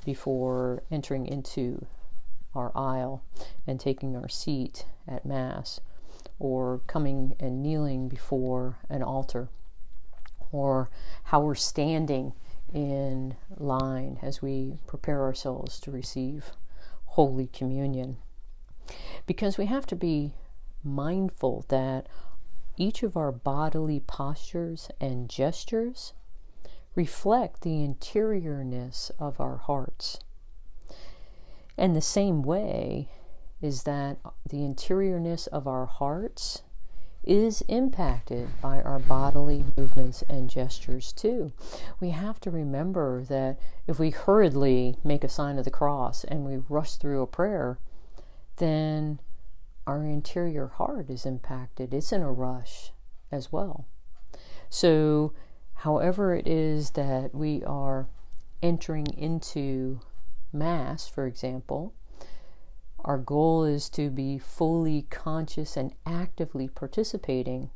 before 0.05 0.83
entering 0.91 1.27
into 1.27 1.87
our 2.55 2.73
aisle 2.77 3.23
and 3.67 3.79
taking 3.79 4.17
our 4.17 4.29
seat 4.29 4.87
at 5.07 5.25
Mass, 5.25 5.81
or 6.39 6.81
coming 6.87 7.35
and 7.39 7.63
kneeling 7.63 8.09
before 8.09 8.79
an 8.91 9.03
altar, 9.03 9.49
or 10.53 10.91
how 11.25 11.41
we're 11.41 11.55
standing 11.55 12.33
in 12.73 13.37
line 13.57 14.19
as 14.23 14.43
we 14.43 14.79
prepare 14.87 15.23
ourselves 15.23 15.81
to 15.81 15.91
receive 15.91 16.53
Holy 17.07 17.47
Communion. 17.47 18.19
Because 19.26 19.59
we 19.59 19.67
have 19.67 19.87
to 19.87 19.97
be 19.97 20.35
mindful 20.85 21.65
that 21.69 22.07
each 22.76 23.03
of 23.03 23.17
our 23.17 23.33
bodily 23.33 24.00
postures 24.00 24.91
and 25.00 25.29
gestures 25.29 26.12
reflect 26.95 27.62
the 27.62 27.83
interiorness 27.83 29.11
of 29.19 29.41
our 29.41 29.57
hearts. 29.57 30.19
And 31.79 31.95
the 31.95 32.00
same 32.00 32.43
way 32.43 33.09
is 33.61 33.83
that 33.85 34.19
the 34.49 34.65
interiorness 34.65 35.47
of 35.49 35.67
our 35.67 35.87
hearts 35.87 36.62
is 37.26 37.62
impacted 37.68 38.49
by 38.62 38.80
our 38.80 38.99
bodily 38.99 39.64
movements 39.76 40.23
and 40.28 40.49
gestures 40.49 41.12
too. 41.12 41.52
We 42.00 42.11
have 42.11 42.40
to 42.40 42.50
remember 42.50 43.25
that 43.25 43.59
if 43.87 43.99
we 43.99 44.11
hurriedly 44.11 44.97
make 45.02 45.25
a 45.25 45.28
sign 45.28 45.59
of 45.59 45.64
the 45.64 45.71
cross 45.71 46.25
and 46.25 46.45
we 46.45 46.62
rush 46.68 46.97
through 46.97 47.23
a 47.23 47.26
prayer, 47.26 47.79
then 48.57 49.20
our 49.87 50.03
interior 50.03 50.68
heart 50.68 51.11
is 51.11 51.27
impacted. 51.27 51.92
It's 51.92 52.12
in 52.12 52.22
a 52.22 52.33
rush 52.33 52.92
as 53.31 53.53
well. 53.53 53.87
So, 54.68 55.33
however, 55.74 56.35
it 56.35 56.46
is 56.46 56.90
that 56.90 57.35
we 57.35 57.62
are 57.64 58.09
entering 58.62 59.07
into 59.16 60.01
Mass, 60.53 61.09
for 61.09 61.27
example, 61.27 61.94
our 63.07 63.19
goal 63.19 63.64
is 63.64 63.88
to 63.90 64.11
be 64.11 64.37
fully 64.37 65.07
conscious 65.11 65.77
and 65.77 65.92
actively 66.05 66.66
participating, 66.66 67.71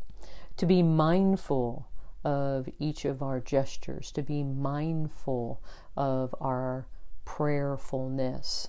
to 0.56 0.66
be 0.66 0.82
mindful 0.82 1.88
of 2.24 2.68
each 2.80 3.04
of 3.04 3.22
our 3.22 3.38
gestures, 3.38 4.10
to 4.10 4.22
be 4.22 4.42
mindful 4.42 5.62
of 5.96 6.34
our 6.40 6.88
prayerfulness. 7.24 8.68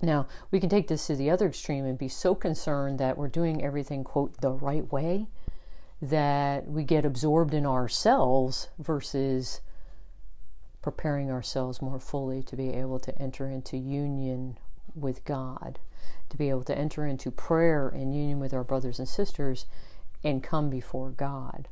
Now, 0.00 0.26
we 0.50 0.60
can 0.60 0.70
take 0.70 0.88
this 0.88 1.06
to 1.06 1.16
the 1.16 1.30
other 1.30 1.48
extreme 1.48 1.84
and 1.84 1.98
be 1.98 2.08
so 2.08 2.34
concerned 2.34 2.98
that 2.98 3.18
we're 3.18 3.28
doing 3.28 3.62
everything, 3.62 4.02
quote, 4.02 4.40
the 4.40 4.52
right 4.52 4.90
way, 4.90 5.26
that 6.00 6.66
we 6.66 6.84
get 6.84 7.04
absorbed 7.04 7.52
in 7.52 7.66
ourselves 7.66 8.68
versus 8.78 9.60
preparing 10.80 11.30
ourselves 11.30 11.82
more 11.82 12.00
fully 12.00 12.42
to 12.42 12.56
be 12.56 12.70
able 12.70 12.98
to 13.00 13.18
enter 13.20 13.48
into 13.48 13.76
union 13.76 14.56
with 14.96 15.24
God, 15.24 15.78
to 16.30 16.36
be 16.36 16.48
able 16.48 16.64
to 16.64 16.76
enter 16.76 17.06
into 17.06 17.30
prayer 17.30 17.88
and 17.88 18.14
union 18.14 18.40
with 18.40 18.52
our 18.52 18.64
brothers 18.64 18.98
and 18.98 19.08
sisters 19.08 19.66
and 20.24 20.42
come 20.42 20.70
before 20.70 21.10
God. 21.10 21.68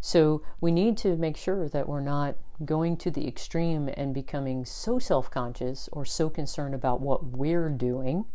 So 0.00 0.42
we 0.60 0.70
need 0.70 0.96
to 0.98 1.16
make 1.16 1.36
sure 1.36 1.68
that 1.68 1.88
we're 1.88 2.00
not 2.00 2.36
going 2.64 2.96
to 2.98 3.10
the 3.10 3.26
extreme 3.26 3.90
and 3.96 4.14
becoming 4.14 4.64
so 4.64 4.98
self 4.98 5.30
conscious 5.30 5.88
or 5.92 6.04
so 6.04 6.30
concerned 6.30 6.74
about 6.74 7.00
what 7.00 7.24
we're 7.24 7.68
doing 7.68 8.26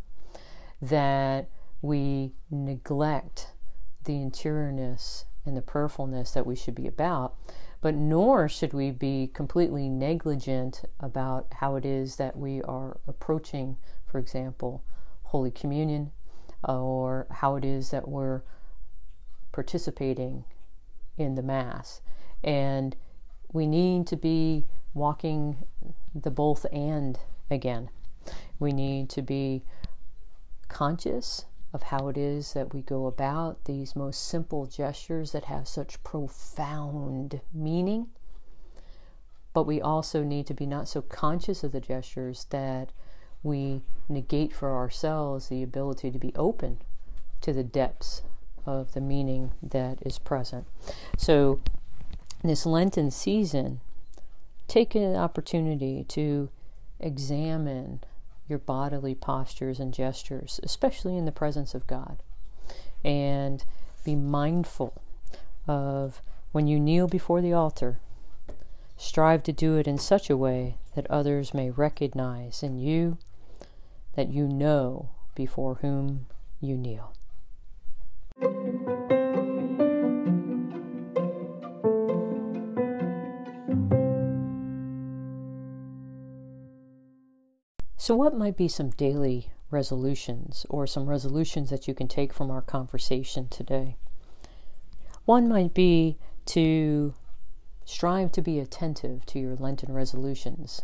that 0.82 1.50
we 1.82 2.34
neglect 2.50 3.54
the 4.04 4.22
interiorness 4.22 5.26
and 5.46 5.56
the 5.58 5.62
prayerfulness 5.62 6.32
that 6.32 6.46
we 6.46 6.56
should 6.56 6.76
be 6.76 6.88
about. 6.88 7.36
But 7.82 7.96
nor 7.96 8.48
should 8.48 8.74
we 8.74 8.92
be 8.92 9.32
completely 9.34 9.90
negligent 9.90 10.84
about 11.00 11.48
how 11.54 11.76
it 11.76 11.86
is 11.86 12.18
that 12.18 12.38
we 12.38 12.62
are 12.62 13.00
approaching, 13.08 13.78
for 14.12 14.19
example, 14.19 14.84
Holy 15.24 15.52
Communion, 15.52 16.12
uh, 16.67 16.78
or 16.78 17.28
how 17.32 17.56
it 17.56 17.63
is 17.63 17.91
that 17.91 18.10
we're 18.10 18.41
participating 19.54 20.43
in 21.17 21.36
the 21.36 21.41
Mass. 21.41 22.02
And 22.43 22.95
we 23.54 23.65
need 23.65 24.08
to 24.08 24.17
be 24.17 24.65
walking 24.93 25.63
the 26.13 26.30
both 26.30 26.65
and 26.74 27.17
again. 27.50 27.89
We 28.60 28.74
need 28.74 29.10
to 29.12 29.21
be 29.21 29.63
conscious 30.67 31.45
of 31.74 31.84
how 31.84 32.10
it 32.10 32.17
is 32.17 32.54
that 32.54 32.74
we 32.74 32.82
go 32.82 33.06
about 33.06 33.63
these 33.63 33.95
most 33.95 34.28
simple 34.28 34.65
gestures 34.65 35.32
that 35.32 35.45
have 35.45 35.67
such 35.69 36.04
profound 36.04 37.39
meaning. 37.54 38.08
But 39.54 39.63
we 39.63 39.82
also 39.82 40.24
need 40.24 40.47
to 40.47 40.54
be 40.54 40.65
not 40.65 40.89
so 40.89 41.02
conscious 41.02 41.63
of 41.63 41.71
the 41.71 41.80
gestures 41.80 42.45
that 42.50 42.91
we 43.44 43.82
negate 44.08 44.54
for 44.54 44.76
ourselves 44.76 45.48
the 45.48 45.64
ability 45.64 46.12
to 46.12 46.20
be 46.20 46.34
open 46.36 46.80
to 47.42 47.54
the 47.54 47.64
depths 47.64 48.22
of 48.66 48.94
the 48.94 49.02
meaning 49.02 49.54
that 49.62 50.00
is 50.06 50.20
present. 50.20 50.68
So, 51.18 51.62
this 52.44 52.66
Lenten 52.66 53.12
season, 53.12 53.82
take 54.68 54.96
an 54.96 55.16
opportunity 55.16 56.04
to 56.10 56.50
examine 57.00 58.00
your 58.48 58.60
bodily 58.60 59.16
postures 59.16 59.80
and 59.80 59.94
gestures, 59.94 60.60
especially 60.64 61.18
in 61.18 61.26
the 61.26 61.32
presence 61.32 61.74
of 61.74 61.88
God. 61.88 62.22
And 63.04 63.64
be 64.04 64.16
mindful 64.16 65.02
of 65.68 66.22
when 66.52 66.68
you 66.68 66.80
kneel 66.80 67.08
before 67.08 67.42
the 67.42 67.54
altar, 67.54 68.00
strive 68.98 69.42
to 69.44 69.52
do 69.52 69.78
it 69.78 69.88
in 69.88 69.98
such 69.98 70.30
a 70.30 70.38
way 70.38 70.78
that 70.96 71.10
others 71.10 71.54
may 71.54 71.72
recognize 71.72 72.62
in 72.62 72.78
you 72.78 73.18
that 74.15 74.30
you 74.30 74.47
know 74.47 75.10
before 75.36 75.76
whom 75.76 76.28
you 76.60 76.78
kneel. 76.78 77.13
So, 87.97 88.15
what 88.15 88.36
might 88.36 88.58
be 88.58 88.67
some 88.67 88.89
daily 88.89 89.52
resolutions 89.69 90.65
or 90.69 90.88
some 90.88 91.08
resolutions 91.08 91.69
that 91.69 91.88
you 91.88 91.93
can 91.93 92.08
take 92.08 92.34
from 92.34 92.50
our 92.50 92.62
conversation 92.62 93.47
today? 93.47 93.95
One 95.26 95.47
might 95.47 95.74
be 95.74 96.17
to 96.47 97.13
strive 97.86 98.32
to 98.32 98.41
be 98.41 98.60
attentive 98.60 99.26
to 99.28 99.39
your 99.39 99.56
Lenten 99.56 99.93
resolutions 99.93 100.82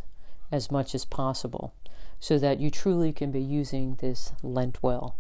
as 0.52 0.70
much 0.70 0.94
as 0.94 1.06
possible 1.06 1.74
so 2.20 2.38
that 2.38 2.60
you 2.60 2.70
truly 2.70 3.12
can 3.14 3.32
be 3.32 3.42
using 3.42 3.96
this 3.96 4.32
Lent 4.42 4.82
well. 4.82 5.16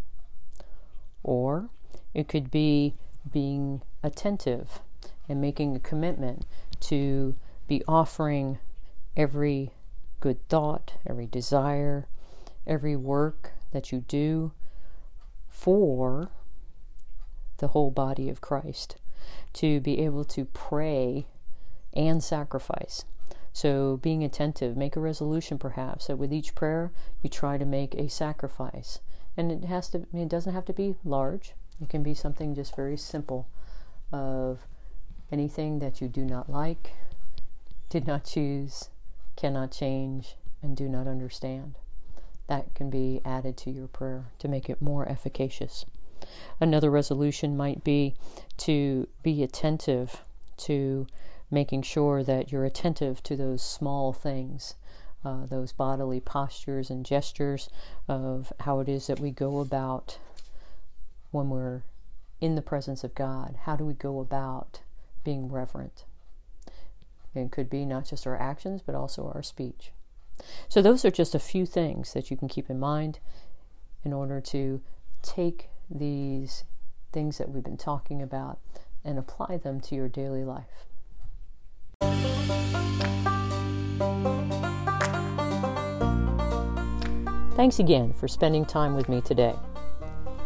Or 1.23 1.69
it 2.13 2.27
could 2.27 2.49
be 2.49 2.95
being 3.31 3.81
attentive 4.03 4.79
and 5.29 5.41
making 5.41 5.75
a 5.75 5.79
commitment 5.79 6.45
to 6.79 7.35
be 7.67 7.83
offering 7.87 8.59
every 9.15 9.71
good 10.19 10.47
thought, 10.47 10.93
every 11.05 11.27
desire, 11.27 12.07
every 12.65 12.95
work 12.95 13.51
that 13.71 13.91
you 13.91 13.99
do 14.07 14.51
for 15.47 16.29
the 17.57 17.69
whole 17.69 17.91
body 17.91 18.29
of 18.29 18.41
Christ 18.41 18.97
to 19.53 19.79
be 19.79 19.99
able 19.99 20.23
to 20.25 20.45
pray 20.45 21.25
and 21.93 22.23
sacrifice. 22.23 23.05
So, 23.57 23.97
being 23.97 24.23
attentive, 24.23 24.77
make 24.77 24.95
a 24.95 24.99
resolution 24.99 25.57
perhaps 25.57 26.05
that 26.05 26.19
with 26.19 26.31
each 26.31 26.53
prayer 26.53 26.91
you 27.23 27.29
try 27.31 27.57
to 27.57 27.65
make 27.65 27.95
a 27.95 28.07
sacrifice. 28.07 28.99
And 29.35 29.51
it 29.51 29.63
has 29.65 29.89
to 29.89 30.05
it 30.13 30.29
doesn't 30.29 30.53
have 30.53 30.65
to 30.65 30.73
be 30.73 30.93
large. 31.03 31.53
It 31.81 31.89
can 31.89 32.03
be 32.03 32.13
something 32.13 32.53
just 32.53 32.75
very 32.75 32.97
simple 32.97 33.47
of 34.13 34.59
anything 35.31 35.79
that 35.79 35.99
you 36.01 36.07
do 36.07 36.23
not 36.23 36.51
like, 36.51 36.91
did 37.89 38.05
not 38.05 38.25
choose, 38.25 38.91
cannot 39.35 39.71
change, 39.71 40.35
and 40.61 40.77
do 40.77 40.87
not 40.87 41.07
understand. 41.07 41.79
That 42.45 42.75
can 42.75 42.91
be 42.91 43.21
added 43.25 43.57
to 43.57 43.71
your 43.71 43.87
prayer 43.87 44.25
to 44.37 44.47
make 44.47 44.69
it 44.69 44.83
more 44.83 45.09
efficacious. 45.09 45.83
Another 46.61 46.91
resolution 46.91 47.57
might 47.57 47.83
be 47.83 48.13
to 48.57 49.07
be 49.23 49.41
attentive 49.41 50.21
to 50.57 51.07
making 51.49 51.81
sure 51.81 52.23
that 52.23 52.51
you're 52.51 52.65
attentive 52.65 53.23
to 53.23 53.35
those 53.35 53.61
small 53.61 54.13
things, 54.13 54.75
uh, 55.23 55.45
those 55.45 55.71
bodily 55.71 56.19
postures 56.19 56.89
and 56.89 57.05
gestures 57.05 57.69
of 58.07 58.51
how 58.61 58.79
it 58.79 58.89
is 58.89 59.07
that 59.07 59.19
we 59.19 59.31
go 59.31 59.59
about 59.59 60.19
when 61.31 61.49
we're 61.49 61.83
in 62.39 62.55
the 62.55 62.61
presence 62.61 63.03
of 63.03 63.15
God. 63.15 63.55
How 63.63 63.75
do 63.75 63.85
we 63.85 63.93
go 63.93 64.19
about 64.19 64.81
being 65.23 65.51
reverent? 65.51 66.05
It 67.33 67.51
could 67.51 67.69
be 67.69 67.85
not 67.85 68.07
just 68.07 68.25
our 68.25 68.39
actions, 68.39 68.81
but 68.81 68.95
also 68.95 69.31
our 69.33 69.43
speech. 69.43 69.91
So, 70.69 70.81
those 70.81 71.03
are 71.03 71.11
just 71.11 71.35
a 71.35 71.39
few 71.39 71.65
things 71.65 72.13
that 72.13 72.29
you 72.29 72.37
can 72.37 72.47
keep 72.47 72.69
in 72.69 72.79
mind 72.79 73.19
in 74.03 74.13
order 74.13 74.39
to 74.41 74.81
take 75.21 75.69
these 75.89 76.63
things 77.11 77.37
that 77.37 77.49
we've 77.49 77.63
been 77.63 77.77
talking 77.77 78.21
about 78.21 78.59
and 79.03 79.17
apply 79.17 79.57
them 79.57 79.79
to 79.81 79.95
your 79.95 80.07
daily 80.07 80.43
life. 80.43 80.85
Thanks 87.57 87.79
again 87.79 88.13
for 88.13 88.27
spending 88.27 88.65
time 88.65 88.95
with 88.95 89.09
me 89.09 89.19
today. 89.19 89.55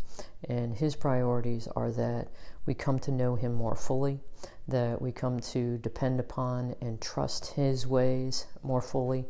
And 0.48 0.76
His 0.76 0.96
priorities 0.96 1.68
are 1.76 1.90
that 1.92 2.28
we 2.68 2.74
come 2.74 2.98
to 2.98 3.10
know 3.10 3.34
Him 3.34 3.54
more 3.54 3.74
fully, 3.74 4.20
that 4.68 5.00
we 5.00 5.10
come 5.10 5.40
to 5.40 5.78
depend 5.78 6.20
upon 6.20 6.74
and 6.82 7.00
trust 7.00 7.54
His 7.54 7.86
ways 7.86 8.46
more 8.62 8.82
fully. 8.82 9.24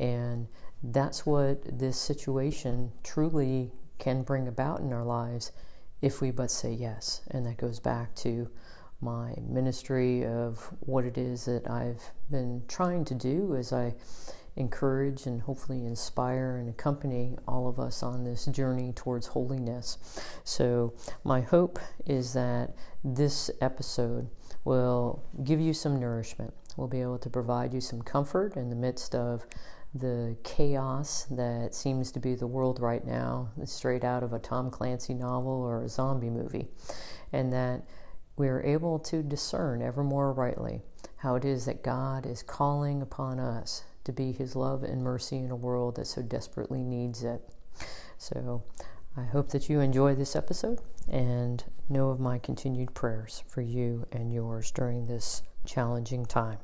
And 0.00 0.48
that's 0.82 1.24
what 1.24 1.78
this 1.78 1.96
situation 1.96 2.90
truly 3.04 3.70
can 4.00 4.24
bring 4.24 4.48
about 4.48 4.80
in 4.80 4.92
our 4.92 5.04
lives 5.04 5.52
if 6.00 6.20
we 6.20 6.32
but 6.32 6.50
say 6.50 6.72
yes. 6.72 7.20
And 7.30 7.46
that 7.46 7.56
goes 7.56 7.78
back 7.78 8.16
to 8.16 8.50
my 9.00 9.34
ministry 9.40 10.26
of 10.26 10.68
what 10.80 11.04
it 11.04 11.16
is 11.16 11.44
that 11.44 11.70
I've 11.70 12.10
been 12.32 12.64
trying 12.66 13.04
to 13.04 13.14
do 13.14 13.54
as 13.54 13.72
I 13.72 13.94
encourage 14.56 15.26
and 15.26 15.42
hopefully 15.42 15.84
inspire 15.84 16.56
and 16.56 16.68
accompany 16.68 17.36
all 17.48 17.68
of 17.68 17.78
us 17.78 18.02
on 18.02 18.24
this 18.24 18.46
journey 18.46 18.92
towards 18.92 19.28
holiness. 19.28 19.98
So, 20.44 20.94
my 21.24 21.40
hope 21.40 21.78
is 22.06 22.32
that 22.34 22.74
this 23.02 23.50
episode 23.60 24.28
will 24.64 25.24
give 25.42 25.60
you 25.60 25.72
some 25.72 25.98
nourishment. 25.98 26.52
We'll 26.76 26.88
be 26.88 27.02
able 27.02 27.18
to 27.18 27.30
provide 27.30 27.74
you 27.74 27.80
some 27.80 28.02
comfort 28.02 28.56
in 28.56 28.70
the 28.70 28.76
midst 28.76 29.14
of 29.14 29.46
the 29.94 30.36
chaos 30.42 31.24
that 31.30 31.74
seems 31.74 32.10
to 32.12 32.20
be 32.20 32.34
the 32.34 32.46
world 32.46 32.80
right 32.80 33.04
now, 33.06 33.50
straight 33.64 34.04
out 34.04 34.22
of 34.22 34.32
a 34.32 34.38
Tom 34.38 34.70
Clancy 34.70 35.12
novel 35.12 35.52
or 35.52 35.82
a 35.82 35.88
zombie 35.88 36.30
movie. 36.30 36.68
And 37.32 37.52
that 37.52 37.82
we 38.36 38.48
are 38.48 38.62
able 38.62 38.98
to 38.98 39.22
discern 39.22 39.82
ever 39.82 40.02
more 40.02 40.32
rightly 40.32 40.80
how 41.18 41.34
it 41.34 41.44
is 41.44 41.66
that 41.66 41.84
God 41.84 42.26
is 42.26 42.42
calling 42.42 43.02
upon 43.02 43.38
us 43.38 43.84
to 44.04 44.12
be 44.12 44.32
His 44.32 44.56
love 44.56 44.82
and 44.82 45.02
mercy 45.02 45.38
in 45.38 45.50
a 45.50 45.56
world 45.56 45.96
that 45.96 46.06
so 46.06 46.22
desperately 46.22 46.82
needs 46.82 47.22
it. 47.22 47.42
So 48.18 48.62
I 49.16 49.24
hope 49.24 49.50
that 49.50 49.68
you 49.68 49.80
enjoy 49.80 50.14
this 50.14 50.36
episode 50.36 50.80
and 51.08 51.64
know 51.88 52.10
of 52.10 52.20
my 52.20 52.38
continued 52.38 52.94
prayers 52.94 53.42
for 53.46 53.60
you 53.60 54.06
and 54.12 54.32
yours 54.32 54.70
during 54.70 55.06
this 55.06 55.42
challenging 55.64 56.24
time. 56.24 56.58